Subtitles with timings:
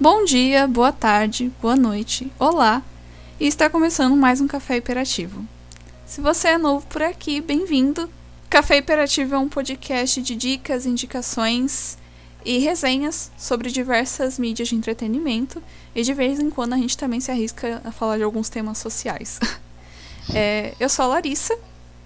[0.00, 2.84] Bom dia, boa tarde, boa noite, olá!
[3.40, 5.44] E está começando mais um Café Hiperativo.
[6.06, 8.08] Se você é novo por aqui, bem-vindo!
[8.48, 11.98] Café Hiperativo é um podcast de dicas, indicações
[12.44, 15.60] e resenhas sobre diversas mídias de entretenimento
[15.92, 18.78] e de vez em quando a gente também se arrisca a falar de alguns temas
[18.78, 19.40] sociais.
[20.32, 21.58] é, eu sou a Larissa.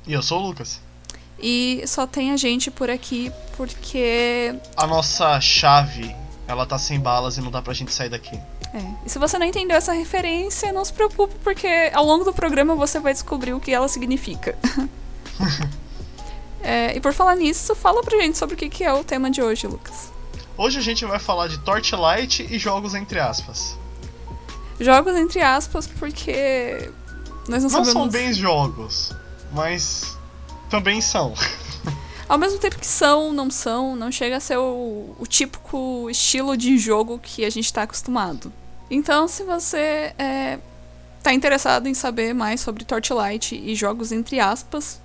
[0.06, 0.80] E eu sou o Lucas.
[1.38, 4.54] E só tem a gente por aqui porque.
[4.78, 8.36] A nossa chave, ela tá sem balas e não dá pra gente sair daqui.
[8.74, 8.82] É.
[9.06, 12.74] E se você não entendeu essa referência, não se preocupe, porque ao longo do programa
[12.74, 14.56] você vai descobrir o que ela significa.
[16.62, 19.42] é, e por falar nisso, fala pra gente sobre o que é o tema de
[19.42, 20.10] hoje, Lucas.
[20.56, 23.76] Hoje a gente vai falar de Torchlight e jogos entre aspas.
[24.78, 26.90] Jogos entre aspas porque
[27.48, 27.92] nós não, não sabemos...
[27.92, 29.12] são bem jogos,
[29.52, 30.16] mas
[30.68, 31.34] também são.
[32.28, 36.56] Ao mesmo tempo que são, não são, não chega a ser o, o típico estilo
[36.56, 38.52] de jogo que a gente está acostumado.
[38.90, 40.58] Então, se você é,
[41.22, 45.00] tá interessado em saber mais sobre Torchlight e jogos entre aspas,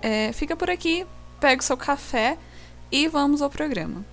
[0.00, 1.06] é, fica por aqui,
[1.38, 2.38] pega o seu café
[2.90, 4.04] e vamos ao programa.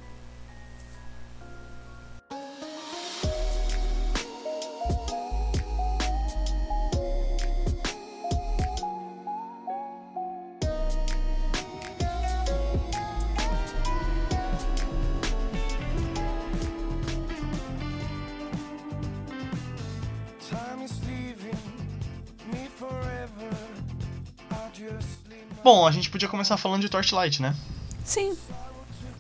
[25.67, 27.53] Bom, a gente podia começar falando de Torchlight, né?
[28.01, 28.31] Sim.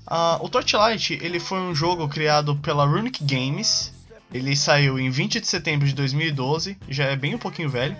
[0.09, 3.91] Uh, o Torchlight ele foi um jogo criado pela Runic Games.
[4.33, 7.97] Ele saiu em 20 de setembro de 2012, já é bem um pouquinho velho.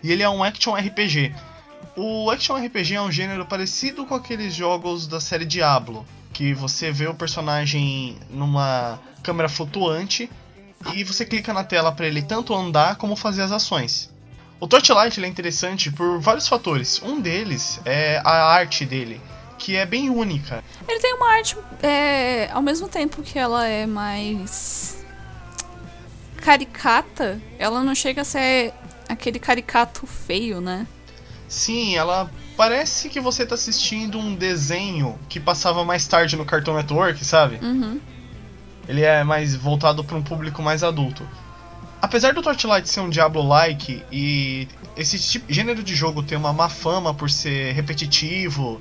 [0.00, 1.34] E ele é um action RPG.
[1.96, 6.92] O action RPG é um gênero parecido com aqueles jogos da série Diablo, que você
[6.92, 10.30] vê o personagem numa câmera flutuante
[10.94, 14.08] e você clica na tela para ele tanto andar como fazer as ações.
[14.60, 17.00] O Torchlight é interessante por vários fatores.
[17.02, 19.20] Um deles é a arte dele,
[19.56, 20.64] que é bem única.
[20.86, 25.04] Ele tem uma arte, é, ao mesmo tempo que ela é mais
[26.38, 28.72] caricata, ela não chega a ser
[29.08, 30.86] aquele caricato feio, né?
[31.46, 36.74] Sim, ela parece que você tá assistindo um desenho que passava mais tarde no Cartoon
[36.74, 37.58] Network, sabe?
[37.62, 38.00] Uhum.
[38.88, 41.26] Ele é mais voltado para um público mais adulto.
[42.00, 46.68] Apesar do Torchlight ser um Diablo-like e esse tipo, gênero de jogo ter uma má
[46.68, 48.80] fama por ser repetitivo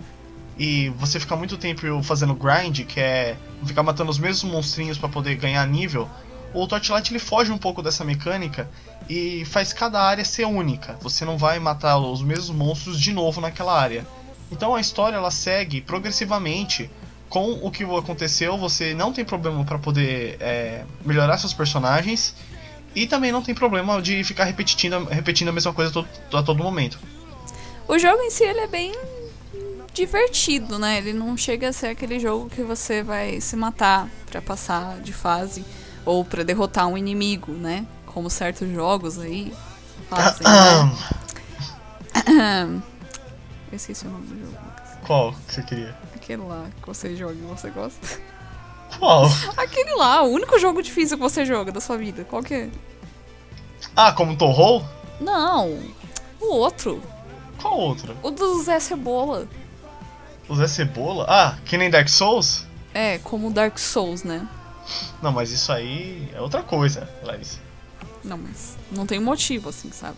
[0.57, 3.35] e você ficar muito tempo fazendo grind, que é
[3.65, 6.07] ficar matando os mesmos monstrinhos para poder ganhar nível,
[6.53, 8.69] o Torchlight ele foge um pouco dessa mecânica
[9.09, 10.95] e faz cada área ser única.
[11.01, 14.05] Você não vai matar os mesmos monstros de novo naquela área.
[14.51, 16.89] Então a história ela segue progressivamente
[17.29, 18.57] com o que aconteceu.
[18.57, 22.35] Você não tem problema para poder é, melhorar seus personagens
[22.95, 26.63] e também não tem problema de ficar repetindo, repetindo a mesma coisa todo, a todo
[26.63, 26.99] momento.
[27.87, 28.93] O jogo em si ele é bem
[29.93, 30.97] divertido, né?
[30.97, 35.13] Ele não chega a ser aquele jogo que você vai se matar para passar de
[35.13, 35.65] fase
[36.05, 37.85] ou para derrotar um inimigo, né?
[38.05, 39.53] Como certos jogos aí
[40.09, 40.45] fazem,
[42.35, 42.81] né?
[43.71, 44.57] Eu esqueci o nome do jogo.
[45.05, 45.95] Qual que você queria?
[46.15, 48.19] Aquele lá que você joga e você gosta.
[48.97, 49.25] Qual?
[49.55, 52.23] Aquele lá, o único jogo difícil que você joga da sua vida.
[52.23, 52.69] Qual que é?
[53.95, 54.83] Ah, como Torrou?
[55.19, 55.79] Não,
[56.39, 57.01] o outro.
[57.61, 58.15] Qual outro?
[58.21, 59.47] O do Zé Cebola.
[60.47, 61.25] O Zé Cebola?
[61.27, 62.65] Ah, que nem Dark Souls?
[62.93, 64.47] É, como Dark Souls, né?
[65.21, 67.59] Não, mas isso aí é outra coisa, Larissa.
[68.23, 70.17] Não, mas não tem motivo, assim, sabe?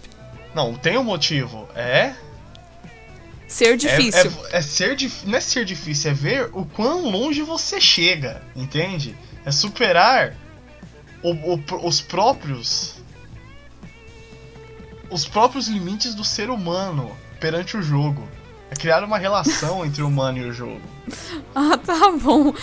[0.53, 1.68] Não, tem um motivo.
[1.75, 2.13] É
[3.49, 4.31] Ser difícil.
[4.51, 4.95] É, é, é ser
[5.25, 9.17] Não é ser difícil, é ver o quão longe você chega, entende?
[9.43, 10.35] É superar
[11.23, 12.97] o, o, os próprios.
[15.09, 18.29] Os próprios limites do ser humano perante o jogo.
[18.69, 20.81] É criar uma relação entre o humano e o jogo.
[21.56, 22.53] Ah, tá bom.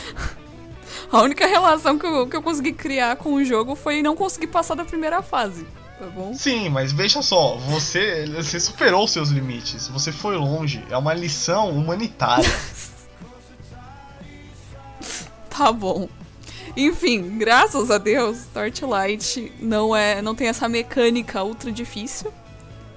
[1.11, 4.46] A única relação que eu, que eu consegui criar com o jogo foi não conseguir
[4.46, 5.66] passar da primeira fase
[5.98, 6.34] tá bom?
[6.34, 11.70] Sim, mas veja só, você, você superou seus limites, você foi longe, é uma lição
[11.70, 12.48] humanitária.
[15.50, 16.08] tá bom.
[16.76, 22.32] Enfim, graças a Deus, Torchlight não é, não tem essa mecânica ultra difícil.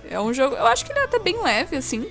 [0.10, 2.10] É um jogo, eu acho que ele é até bem leve assim.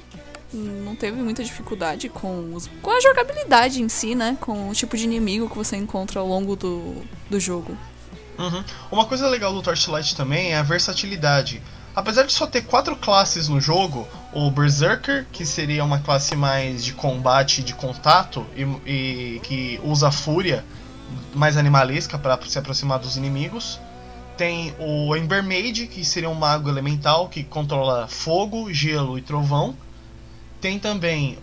[0.51, 4.39] Não teve muita dificuldade com, os, com a jogabilidade em si, né?
[4.41, 6.95] Com o tipo de inimigo que você encontra ao longo do,
[7.29, 7.77] do jogo.
[8.39, 8.63] Uhum.
[8.91, 11.61] Uma coisa legal do Torchlight também é a versatilidade.
[11.95, 16.85] Apesar de só ter quatro classes no jogo, o Berserker, que seria uma classe mais
[16.85, 20.65] de combate, de contato, e, e que usa fúria,
[21.35, 23.81] mais animalesca para se aproximar dos inimigos.
[24.37, 29.75] Tem o Embermaid, que seria um mago elemental que controla fogo, gelo e trovão.
[30.61, 31.37] Tem também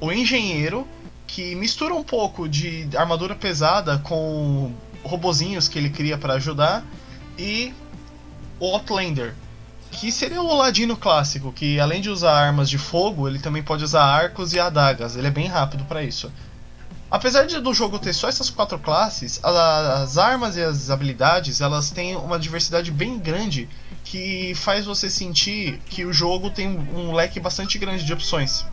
[0.00, 0.86] o Engenheiro,
[1.26, 4.72] que mistura um pouco de armadura pesada com
[5.04, 6.84] robozinhos que ele cria para ajudar.
[7.38, 7.72] E
[8.58, 9.34] o Outlander,
[9.90, 13.84] que seria o ladino clássico, que além de usar armas de fogo, ele também pode
[13.84, 15.16] usar arcos e adagas.
[15.16, 16.32] Ele é bem rápido para isso.
[17.10, 21.90] Apesar de, do jogo ter só essas quatro classes, as armas e as habilidades elas
[21.90, 23.68] têm uma diversidade bem grande
[24.04, 28.66] que faz você sentir que o jogo tem um leque bastante grande de opções.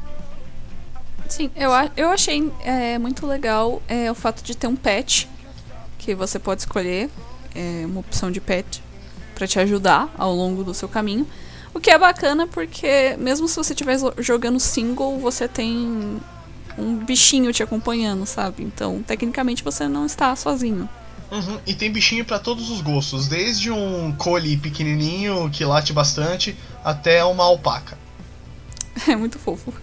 [1.29, 5.29] Sim, eu, eu achei é, muito legal é, o fato de ter um pet
[6.01, 7.09] que você pode escolher,
[7.53, 8.83] é, uma opção de pet
[9.35, 11.27] para te ajudar ao longo do seu caminho.
[11.73, 16.19] O que é bacana porque, mesmo se você estiver jogando single, você tem
[16.77, 18.63] um bichinho te acompanhando, sabe?
[18.63, 20.89] Então, tecnicamente, você não está sozinho.
[21.31, 21.59] Uhum.
[21.67, 27.23] E tem bichinho para todos os gostos, desde um cole pequenininho que late bastante até
[27.23, 27.97] uma alpaca.
[29.07, 29.73] É muito fofo.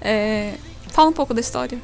[0.00, 0.54] É...
[0.88, 1.78] Fala um pouco da história.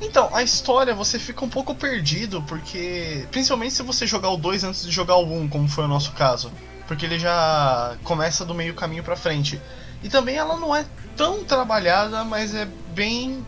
[0.00, 3.26] Então, a história você fica um pouco perdido, porque.
[3.30, 5.88] Principalmente se você jogar o 2 antes de jogar o 1, um, como foi o
[5.88, 6.52] nosso caso.
[6.86, 9.60] Porque ele já começa do meio caminho pra frente.
[10.02, 10.84] E também ela não é
[11.16, 13.44] tão trabalhada, mas é bem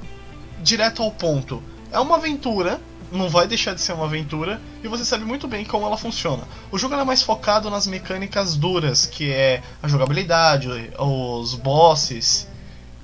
[0.62, 1.62] direto ao ponto.
[1.92, 2.80] É uma aventura,
[3.12, 6.44] não vai deixar de ser uma aventura, e você sabe muito bem como ela funciona.
[6.70, 10.68] O jogo é mais focado nas mecânicas duras, que é a jogabilidade,
[10.98, 12.48] os bosses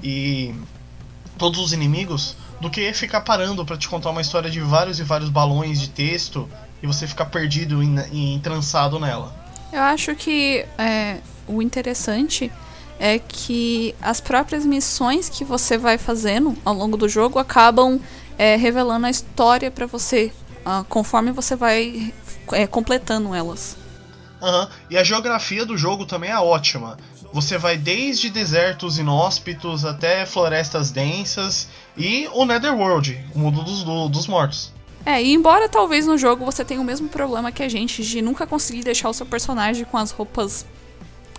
[0.03, 0.55] e
[1.37, 5.03] todos os inimigos do que ficar parando para te contar uma história de vários e
[5.03, 6.49] vários balões de texto
[6.81, 9.35] e você ficar perdido e entrançado nela.
[9.73, 11.19] Eu acho que é,
[11.49, 12.53] o interessante
[13.01, 18.01] é que as próprias missões que você vai fazendo ao longo do jogo acabam
[18.39, 20.33] é, revelando a história para você
[20.65, 22.15] uh, conforme você vai
[22.53, 23.77] é, completando elas.
[24.41, 24.69] Uhum.
[24.89, 26.97] E a geografia do jogo também é ótima.
[27.33, 34.09] Você vai desde desertos inóspitos até florestas densas e o Netherworld, o mundo dos, do,
[34.09, 34.73] dos mortos.
[35.05, 38.23] É, e embora talvez no jogo você tenha o mesmo problema que a gente de
[38.23, 40.65] nunca conseguir deixar o seu personagem com as roupas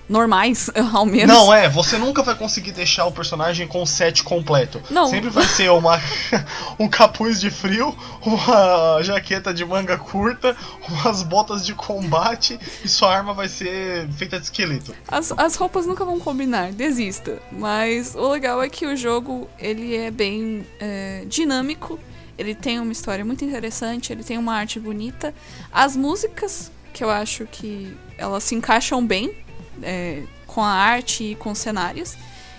[0.07, 1.33] normais, ao menos.
[1.33, 4.81] Não, é, você nunca vai conseguir deixar o personagem com o set completo.
[4.89, 5.07] Não.
[5.07, 5.99] Sempre vai ser uma
[6.79, 10.55] um capuz de frio, uma jaqueta de manga curta,
[10.89, 14.93] umas botas de combate e sua arma vai ser feita de esqueleto.
[15.07, 17.39] As, as roupas nunca vão combinar, desista.
[17.51, 21.99] Mas o legal é que o jogo ele é bem é, dinâmico.
[22.37, 25.33] Ele tem uma história muito interessante, ele tem uma arte bonita.
[25.71, 29.42] As músicas, que eu acho que elas se encaixam bem
[29.81, 32.15] é, com a arte e com cenários.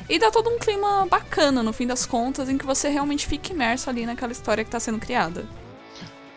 [0.09, 3.53] E dá todo um clima bacana, no fim das contas, em que você realmente fica
[3.53, 5.47] imerso ali naquela história que está sendo criada.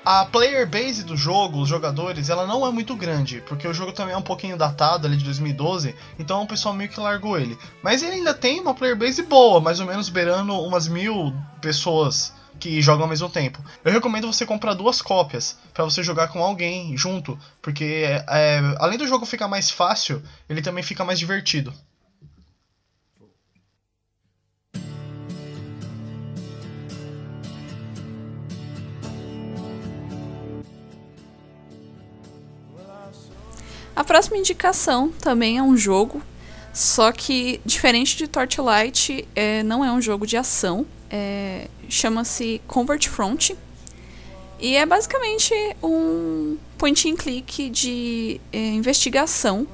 [0.06, 3.92] A player base do jogo, os jogadores, ela não é muito grande, porque o jogo
[3.92, 7.58] também é um pouquinho datado ali de 2012, então o pessoal meio que largou ele.
[7.84, 12.34] Mas ele ainda tem uma player base boa, mais ou menos beirando umas mil pessoas
[12.60, 13.64] que jogam ao mesmo tempo.
[13.84, 18.98] Eu recomendo você comprar duas cópias para você jogar com alguém junto, porque é, além
[18.98, 21.74] do jogo ficar mais fácil, ele também fica mais divertido.
[33.96, 36.22] A próxima indicação também é um jogo,
[36.72, 43.08] só que diferente de Torchlight, é, não é um jogo de ação, é, chama-se Convert
[43.10, 43.52] Front.
[44.60, 49.68] E é basicamente um point and click de é, investigação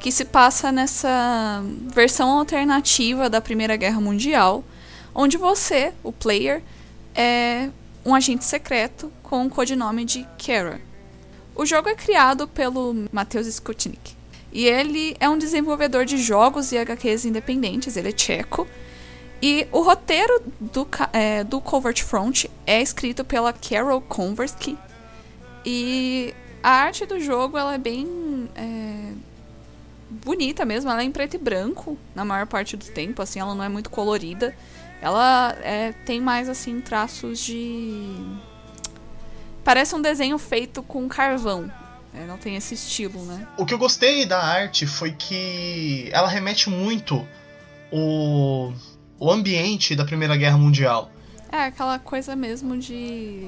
[0.00, 1.62] que se passa nessa
[1.94, 4.64] versão alternativa da Primeira Guerra Mundial,
[5.14, 6.62] onde você, o player,
[7.14, 7.68] é
[8.04, 10.80] um agente secreto com o codinome de Kara.
[11.54, 14.16] O jogo é criado pelo Mateusz Skutnik.
[14.52, 18.66] E ele é um desenvolvedor de jogos e HQs independentes, ele é tcheco,
[19.42, 24.78] e o roteiro do, é, do Covert Front é escrito pela Carol Konversky.
[25.66, 26.32] E
[26.62, 29.12] a arte do jogo ela é bem é,
[30.08, 30.88] bonita mesmo.
[30.88, 33.20] Ela é em preto e branco na maior parte do tempo.
[33.20, 34.56] Assim, ela não é muito colorida.
[35.00, 38.14] Ela é, tem mais assim traços de
[39.64, 41.68] parece um desenho feito com carvão.
[42.14, 43.48] É, não tem esse estilo, né?
[43.56, 47.26] O que eu gostei da arte foi que ela remete muito
[47.90, 48.72] o
[49.22, 51.08] o ambiente da Primeira Guerra Mundial.
[51.52, 53.46] É, aquela coisa mesmo de.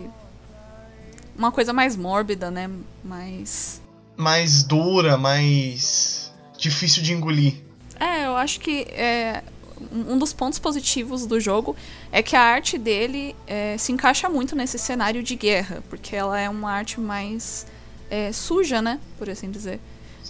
[1.36, 2.70] Uma coisa mais mórbida, né?
[3.02, 3.82] Mais.
[4.16, 6.32] Mais dura, mais.
[6.56, 7.54] difícil de engolir.
[7.98, 9.42] É, eu acho que é,
[9.90, 11.74] um dos pontos positivos do jogo
[12.12, 16.38] é que a arte dele é, se encaixa muito nesse cenário de guerra, porque ela
[16.38, 17.66] é uma arte mais
[18.08, 19.00] é, suja, né?
[19.18, 19.80] Por assim dizer.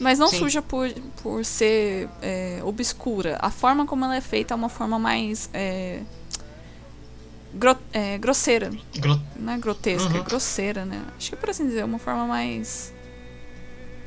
[0.01, 0.39] Mas não Sim.
[0.39, 0.91] suja por,
[1.23, 3.39] por ser é, obscura.
[3.41, 5.49] A forma como ela é feita é uma forma mais.
[5.53, 6.01] É,
[7.55, 8.71] gro, é, grosseira.
[8.97, 9.21] Gro...
[9.37, 10.21] Não é grotesca, é uhum.
[10.21, 11.03] é grosseira, né?
[11.17, 12.93] Acho que por assim dizer, é uma forma mais.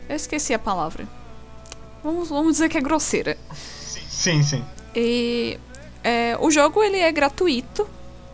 [0.09, 1.07] Eu esqueci a palavra.
[2.03, 3.37] Vamos, vamos dizer que é grosseira.
[4.09, 4.63] Sim, sim.
[4.95, 5.59] E
[6.03, 7.87] é, o jogo ele é gratuito.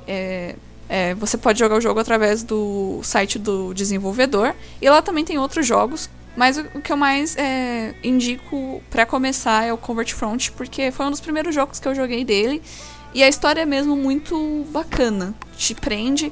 [0.08, 0.56] É,
[0.90, 4.54] é, você pode jogar o jogo através do site do desenvolvedor.
[4.82, 6.10] E lá também tem outros jogos.
[6.36, 11.06] Mas o, que eu mais é, indico para começar é o Convert Front, porque foi
[11.06, 12.62] um dos primeiros jogos que eu joguei dele.
[13.13, 15.36] E a história é mesmo muito bacana.
[15.56, 16.32] Te prende.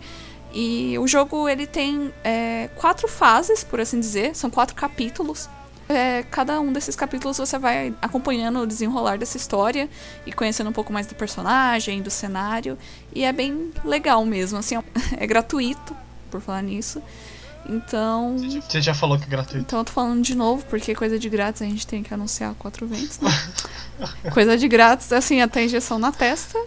[0.53, 4.36] E o jogo ele tem é, quatro fases, por assim dizer.
[4.36, 5.48] São quatro capítulos
[5.91, 9.89] é, cada um desses capítulos você vai acompanhando o desenrolar dessa história
[10.25, 12.77] e conhecendo um pouco mais do personagem, do cenário.
[13.13, 14.75] E é bem legal mesmo, assim,
[15.17, 15.96] é gratuito,
[16.29, 17.01] por falar nisso.
[17.68, 18.38] Então.
[18.38, 19.60] Você já falou que é gratuito.
[19.60, 22.53] Então eu tô falando de novo, porque coisa de grátis a gente tem que anunciar
[22.56, 23.20] quatro vezes.
[23.20, 23.32] Né?
[24.34, 26.58] coisa de grátis, assim, até injeção na testa.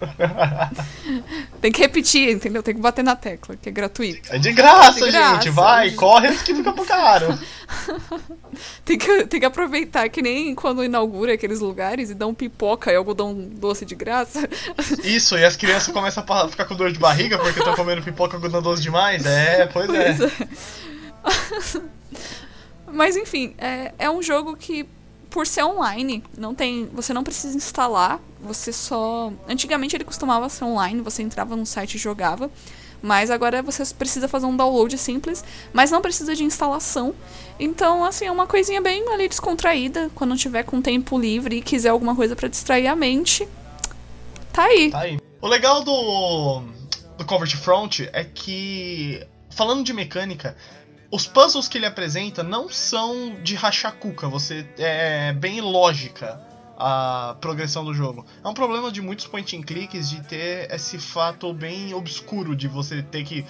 [1.60, 2.62] tem que repetir, entendeu?
[2.62, 4.32] Tem que bater na tecla, que é gratuito.
[4.32, 5.50] É de graça, é de graça gente.
[5.50, 7.38] Vai, corre antes que fica pro caro.
[8.84, 12.96] tem, que, tem que aproveitar, que nem quando inaugura aqueles lugares e dão pipoca e
[12.96, 14.48] algodão doce de graça.
[15.02, 18.34] Isso, e as crianças começam a ficar com dor de barriga porque estão comendo pipoca
[18.34, 19.24] e algodão doce demais.
[19.24, 20.14] É, pois, é.
[20.14, 20.23] pois é.
[20.23, 20.23] é.
[22.86, 24.86] Mas enfim, é, é um jogo que
[25.34, 30.62] por ser online, não tem, você não precisa instalar, você só, antigamente ele costumava ser
[30.62, 32.48] online, você entrava no site e jogava,
[33.02, 37.12] mas agora você precisa fazer um download simples, mas não precisa de instalação.
[37.58, 41.88] Então, assim, é uma coisinha bem ali descontraída, quando tiver com tempo livre e quiser
[41.88, 43.48] alguma coisa para distrair a mente.
[44.52, 44.90] Tá aí.
[44.92, 45.18] Tá aí.
[45.42, 46.62] O legal do
[47.18, 50.56] do Convert Front é que falando de mecânica,
[51.10, 56.40] os puzzles que ele apresenta não são de rachar cuca, você é bem lógica
[56.76, 58.26] a progressão do jogo.
[58.42, 62.66] É um problema de muitos point and clicks de ter esse fato bem obscuro de
[62.66, 63.46] você ter que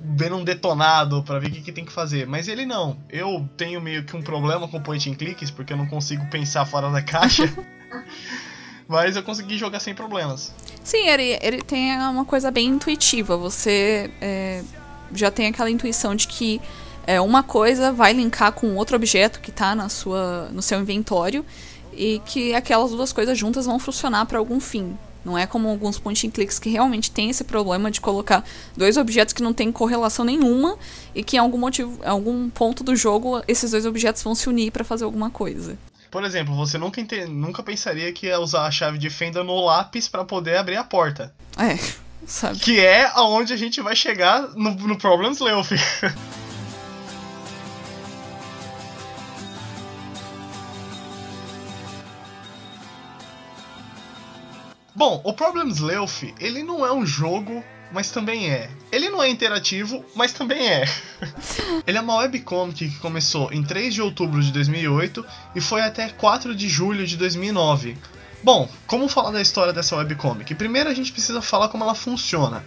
[0.00, 2.26] ver um detonado para ver o que, que, tem que fazer.
[2.26, 2.98] Mas ele não.
[3.08, 6.66] Eu tenho meio que um problema com point and clicks porque eu não consigo pensar
[6.66, 7.44] fora da caixa.
[8.86, 10.52] Mas eu consegui jogar sem problemas.
[10.82, 13.36] Sim, ele, ele tem uma coisa bem intuitiva.
[13.36, 14.62] Você é,
[15.12, 16.60] já tem aquela intuição de que
[17.06, 21.44] é, uma coisa vai linkar com outro objeto que está na sua, no seu inventório
[21.92, 24.96] e que aquelas duas coisas juntas vão funcionar para algum fim.
[25.24, 28.44] Não é como alguns point and clicks que realmente tem esse problema de colocar
[28.76, 30.76] dois objetos que não têm correlação nenhuma
[31.14, 34.48] e que em algum motivo, em algum ponto do jogo, esses dois objetos vão se
[34.48, 35.78] unir para fazer alguma coisa.
[36.10, 40.06] Por exemplo, você nunca, nunca pensaria que ia usar a chave de fenda no lápis
[40.06, 41.34] para poder abrir a porta.
[41.58, 41.76] É,
[42.26, 42.58] sabe.
[42.58, 45.72] Que é aonde a gente vai chegar no, no Problems Leof.
[54.96, 58.70] Bom, o Problems Leof, ele não é um jogo, mas também é.
[58.92, 60.84] Ele não é interativo, mas também é.
[61.84, 65.26] ele é uma webcomic que começou em 3 de outubro de 2008
[65.56, 67.96] e foi até 4 de julho de 2009.
[68.44, 70.54] Bom, como falar da história dessa webcomic?
[70.54, 72.62] Primeiro a gente precisa falar como ela funciona.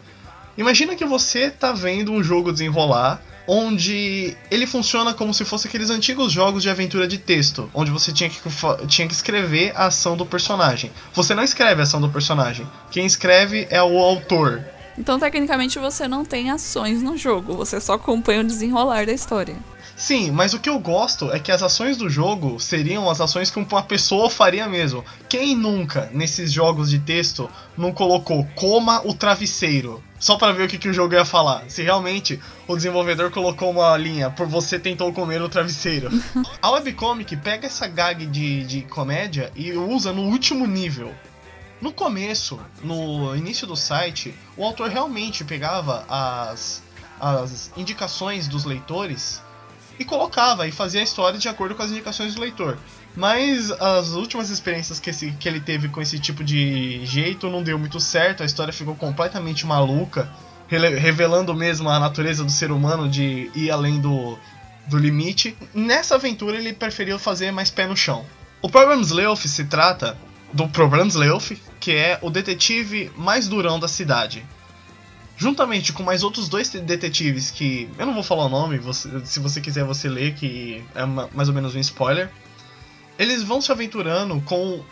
[0.58, 5.92] Imagina que você tá vendo um jogo desenrolar onde ele funciona como se fosse aqueles
[5.92, 8.40] antigos jogos de aventura de texto, onde você tinha que,
[8.88, 10.92] tinha que escrever a ação do personagem.
[11.14, 14.66] Você não escreve a ação do personagem, quem escreve é o autor.
[14.98, 19.56] Então, tecnicamente, você não tem ações no jogo, você só acompanha o desenrolar da história.
[19.98, 23.50] Sim, mas o que eu gosto é que as ações do jogo seriam as ações
[23.50, 25.04] que uma pessoa faria mesmo.
[25.27, 30.04] Quem nunca, nesses jogos de texto, não colocou coma o travesseiro?
[30.20, 31.63] Só para ver o que, que o jogo ia falar.
[31.68, 36.12] Se realmente o desenvolvedor colocou uma linha, por você tentou comer o travesseiro.
[36.62, 41.12] A webcomic pega essa gag de, de comédia e usa no último nível.
[41.82, 46.84] No começo, no início do site, o autor realmente pegava as,
[47.20, 49.42] as indicações dos leitores
[50.00, 52.77] e colocava e fazia a história de acordo com as indicações do leitor.
[53.16, 57.63] Mas as últimas experiências que, esse, que ele teve com esse tipo de jeito não
[57.63, 60.30] deu muito certo, a história ficou completamente maluca,
[60.68, 64.38] revelando mesmo a natureza do ser humano de ir além do,
[64.88, 65.58] do limite.
[65.74, 68.25] Nessa aventura ele preferiu fazer mais pé no chão.
[68.62, 70.18] O Problems Leof se trata
[70.54, 74.46] do Problems Leof, que é o detetive mais durão da cidade
[75.38, 79.39] juntamente com mais outros dois detetives que eu não vou falar o nome, você, se
[79.39, 82.29] você quiser você lê que é uma, mais ou menos um spoiler.
[83.20, 84.84] Eles vão se aventurando com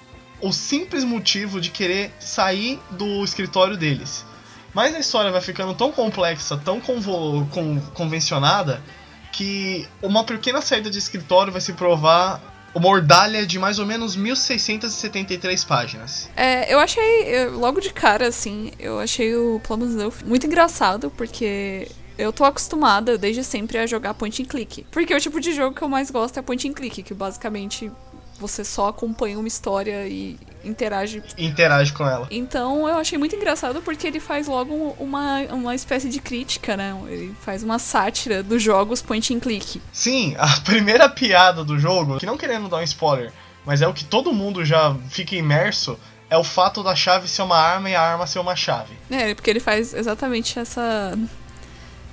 [0.41, 4.25] o simples motivo de querer sair do escritório deles.
[4.73, 8.81] Mas a história vai ficando tão complexa, tão convo- con- convencionada,
[9.31, 12.41] que uma pequena saída de escritório vai se provar
[12.75, 16.29] uma ordalha de mais ou menos 1673 páginas.
[16.35, 21.09] É, eu achei, eu- logo de cara, assim, eu achei o Plum Elf muito engraçado,
[21.15, 24.85] porque eu tô acostumada desde sempre a jogar point and click.
[24.91, 27.91] Porque o tipo de jogo que eu mais gosto é point and click, que basicamente
[28.39, 31.23] você só acompanha uma história e interage.
[31.37, 32.27] Interage com ela.
[32.29, 36.95] Então eu achei muito engraçado porque ele faz logo uma, uma espécie de crítica, né?
[37.07, 39.81] Ele faz uma sátira dos jogos point and click.
[39.91, 43.31] Sim, a primeira piada do jogo, que não querendo dar um spoiler,
[43.65, 45.97] mas é o que todo mundo já fica imerso,
[46.29, 48.93] é o fato da chave ser uma arma e a arma ser uma chave.
[49.09, 51.17] É, porque ele faz exatamente essa.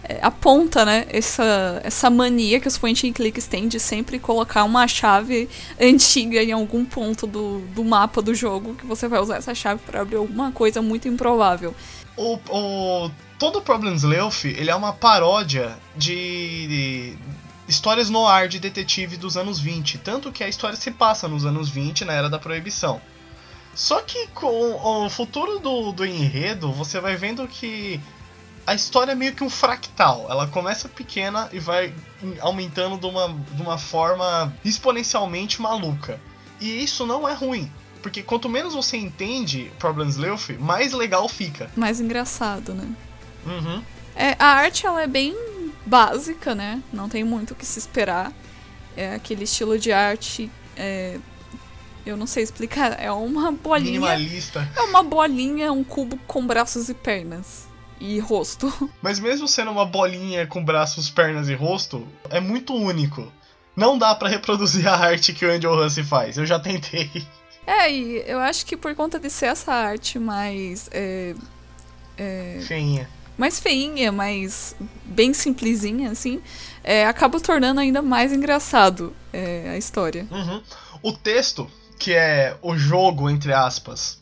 [0.05, 1.07] É, aponta, né?
[1.09, 5.49] Essa, essa mania que os point and clicks têm de sempre colocar uma chave
[5.81, 9.81] antiga em algum ponto do, do mapa do jogo, que você vai usar essa chave
[9.87, 11.75] para abrir alguma coisa muito improvável.
[12.17, 17.19] O, o, todo o Problems Lealth, ele é uma paródia de, de
[17.69, 19.99] histórias no ar de detetive dos anos 20.
[19.99, 23.01] Tanto que a história se passa nos anos 20, na era da proibição.
[23.75, 27.99] Só que com o futuro do, do enredo, você vai vendo que
[28.67, 30.27] a história é meio que um fractal.
[30.31, 31.95] Ela começa pequena e vai
[32.41, 36.21] aumentando de uma, de uma forma exponencialmente maluca.
[36.61, 37.71] E isso não é ruim.
[38.03, 41.71] Porque quanto menos você entende Problems Lealth, mais legal fica.
[41.77, 42.89] Mais engraçado, né?
[43.47, 43.83] Uhum.
[44.15, 45.37] É, a arte ela é bem
[45.87, 46.83] básica, né?
[46.93, 48.33] Não tem muito o que se esperar.
[48.97, 50.51] É aquele estilo de arte.
[50.77, 51.19] é,
[52.05, 53.01] eu não sei explicar.
[53.01, 54.01] É uma bolinha.
[54.01, 54.69] Minimalista.
[54.77, 57.69] É uma bolinha, um cubo com braços e pernas.
[58.05, 58.73] E rosto.
[59.01, 63.33] Mas mesmo sendo uma bolinha com braços, pernas e rosto, é muito único.
[63.77, 66.37] Não dá pra reproduzir a arte que o Angel Hussey faz.
[66.37, 67.09] Eu já tentei.
[67.65, 70.89] É, e eu acho que por conta de ser essa arte mais.
[70.91, 71.33] É,
[72.19, 73.09] é, Feinha.
[73.39, 76.43] mais feinha, mais bem simplesinha, assim,
[76.83, 80.27] é, acaba tornando ainda mais engraçado é, a história.
[80.29, 80.61] Uhum.
[81.03, 84.21] O texto, que é o jogo, entre aspas,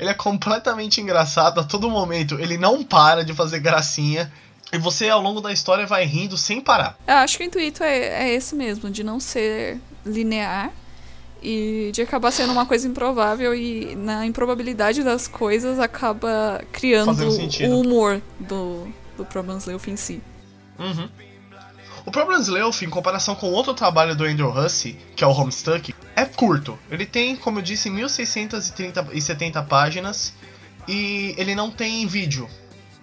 [0.00, 2.40] ele é completamente engraçado a todo momento.
[2.40, 4.32] Ele não para de fazer gracinha.
[4.72, 6.96] E você, ao longo da história, vai rindo sem parar.
[7.06, 10.72] Eu acho que o intuito é, é esse mesmo, de não ser linear
[11.42, 17.28] e de acabar sendo uma coisa improvável e na improbabilidade das coisas acaba criando
[17.68, 20.22] o humor do, do Problems Leaf em si.
[20.78, 21.08] Uhum.
[22.04, 25.94] O Problems Lealth, em comparação com outro trabalho do Andrew Hussey, que é o Homestuck,
[26.16, 26.78] é curto.
[26.90, 30.32] Ele tem, como eu disse, 1670 páginas
[30.88, 32.48] e ele não tem vídeo.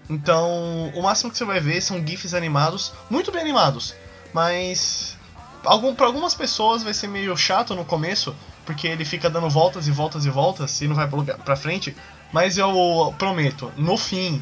[0.09, 3.93] Então, o máximo que você vai ver são GIFs animados, muito bem animados,
[4.33, 5.17] mas
[5.65, 9.87] algum, para algumas pessoas vai ser meio chato no começo, porque ele fica dando voltas
[9.87, 11.07] e voltas e voltas e não vai
[11.43, 11.95] pra frente.
[12.31, 14.41] Mas eu prometo, no fim,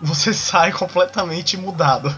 [0.00, 2.14] você sai completamente mudado.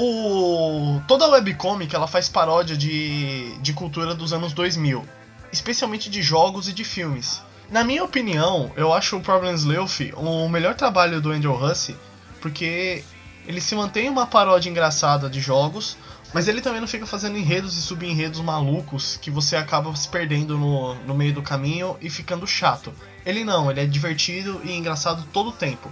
[0.00, 5.04] O toda a webcomic ela faz paródia de, de cultura dos anos 2000,
[5.50, 7.42] especialmente de jogos e de filmes.
[7.68, 11.96] Na minha opinião, eu acho o Problems Lealth o melhor trabalho do Andrew Hussey,
[12.40, 13.02] porque
[13.44, 15.96] ele se mantém uma paródia engraçada de jogos,
[16.32, 20.56] mas ele também não fica fazendo enredos e subenredos malucos que você acaba se perdendo
[20.56, 22.94] no, no meio do caminho e ficando chato.
[23.26, 25.90] Ele não, ele é divertido e engraçado todo o tempo.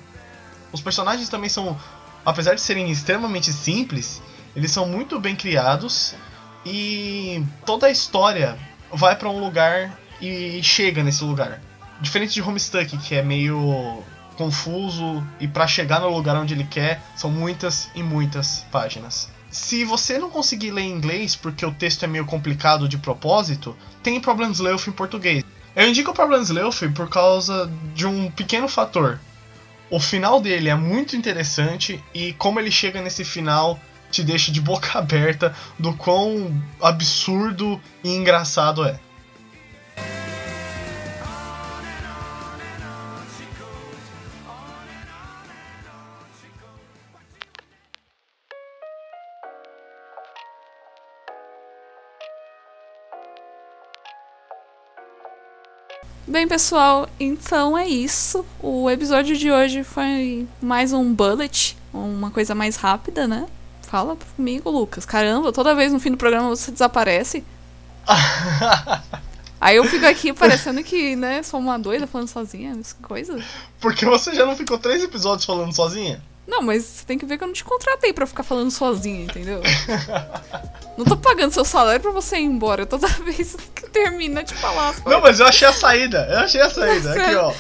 [0.73, 1.77] Os personagens também são,
[2.27, 4.21] apesar de serem extremamente simples,
[4.55, 6.15] eles são muito bem criados
[6.65, 8.59] e toda a história
[8.93, 11.61] vai pra um lugar e chega nesse lugar.
[12.01, 14.03] Diferente de Homestuck, que é meio
[14.37, 19.31] confuso e pra chegar no lugar onde ele quer são muitas e muitas páginas.
[19.49, 23.77] Se você não conseguir ler em inglês porque o texto é meio complicado de propósito,
[24.03, 25.45] tem Problems Lealth em português.
[25.75, 29.21] Eu indico Problems Lealth por causa de um pequeno fator.
[29.91, 33.79] O final dele é muito interessante e como ele chega nesse final
[34.11, 38.99] te deixa de boca aberta do quão absurdo e engraçado é.
[56.29, 58.45] Bem, pessoal, então é isso.
[58.61, 63.47] O episódio de hoje foi mais um bullet, uma coisa mais rápida, né?
[63.83, 65.07] Fala comigo, Lucas.
[65.07, 67.45] Caramba, toda vez no fim do programa você desaparece.
[69.61, 73.41] Aí eu fico aqui parecendo que, né, sou uma doida falando sozinha, essa coisa.
[73.81, 76.21] Porque você já não ficou três episódios falando sozinha?
[76.47, 79.25] Não, mas você tem que ver que eu não te contratei pra ficar falando sozinha,
[79.25, 79.61] entendeu?
[80.97, 84.91] Não tô pagando seu salário pra você ir embora toda vez que termina de falar
[84.91, 85.23] as Não, coisas.
[85.23, 86.27] mas eu achei a saída.
[86.31, 87.13] Eu achei a saída.
[87.13, 87.53] Aqui, ó.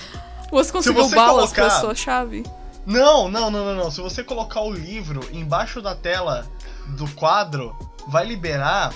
[0.50, 2.44] Você conseguiu você balas colocar- chave?
[2.86, 3.90] Não, não, não, não, não.
[3.90, 6.46] Se você colocar o livro embaixo da tela
[6.88, 7.74] do quadro,
[8.08, 8.92] vai liberar.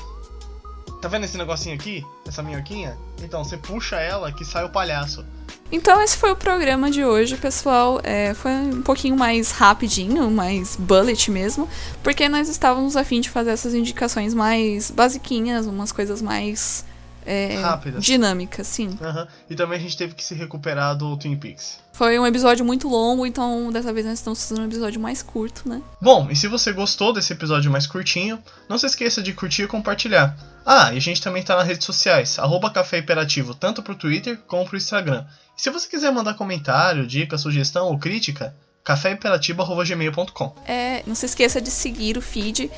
[1.02, 2.04] Tá vendo esse negocinho aqui?
[2.28, 2.96] Essa minhoquinha?
[3.22, 5.24] Então, você puxa ela que sai o palhaço.
[5.72, 8.00] Então esse foi o programa de hoje, pessoal.
[8.02, 11.68] É, foi um pouquinho mais rapidinho, mais bullet mesmo,
[12.02, 16.84] porque nós estávamos a fim de fazer essas indicações mais basiquinhas, umas coisas mais
[17.30, 18.04] é, Rápidas.
[18.04, 18.98] dinâmicas, sim.
[19.00, 19.28] Aham.
[19.48, 21.78] E também a gente teve que se recuperar do Twin Peaks.
[21.92, 25.68] Foi um episódio muito longo, então dessa vez nós estamos fazendo um episódio mais curto,
[25.68, 25.80] né?
[26.00, 29.68] Bom, e se você gostou desse episódio mais curtinho, não se esqueça de curtir e
[29.68, 30.36] compartilhar.
[30.66, 34.38] Ah, e a gente também tá nas redes sociais, arroba Café Hiperativo, tanto pro Twitter
[34.48, 35.24] como pro Instagram.
[35.56, 38.54] E se você quiser mandar comentário, dica, sugestão ou crítica,
[38.90, 40.52] caféimperativo.gmail.com.
[40.66, 42.70] É, não se esqueça de seguir o feed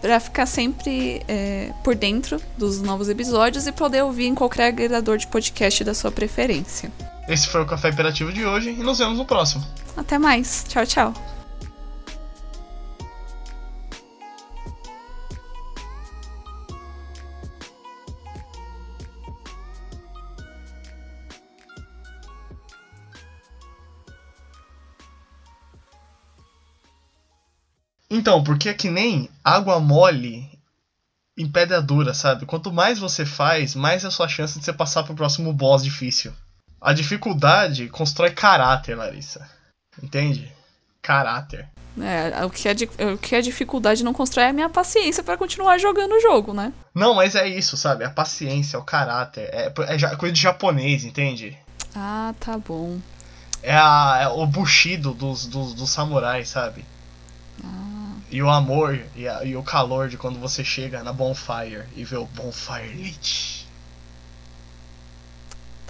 [0.00, 5.16] para ficar sempre é, por dentro dos novos episódios e poder ouvir em qualquer agregador
[5.16, 6.92] de podcast da sua preferência.
[7.26, 9.64] Esse foi o Café Hiperativo de hoje e nos vemos no próximo.
[9.96, 10.66] Até mais.
[10.68, 11.33] Tchau, tchau.
[28.16, 30.48] Então, porque é que nem água mole
[31.36, 32.46] em pedra dura, sabe?
[32.46, 35.82] Quanto mais você faz, mais é a sua chance de você passar pro próximo boss
[35.82, 36.32] difícil.
[36.80, 39.50] A dificuldade constrói caráter, Larissa.
[40.00, 40.52] Entende?
[41.02, 41.68] Caráter.
[42.00, 42.72] É, o, que é
[43.12, 46.54] o que é dificuldade não constrói é a minha paciência para continuar jogando o jogo,
[46.54, 46.72] né?
[46.94, 48.04] Não, mas é isso, sabe?
[48.04, 49.48] A paciência, o caráter.
[49.52, 51.58] É, é coisa de japonês, entende?
[51.96, 52.98] Ah, tá bom.
[53.60, 56.84] É, a- é o bushido dos, dos, dos samurais, sabe?
[58.30, 62.04] E o amor e, a- e o calor de quando você chega na bonfire e
[62.04, 63.66] vê o bonfire lit.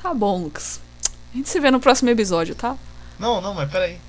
[0.02, 0.80] Tá bom, Lucas.
[1.32, 2.76] A gente se vê no próximo episódio, tá?
[3.18, 3.98] Não, não, mas peraí.